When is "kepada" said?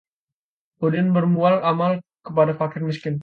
2.25-2.53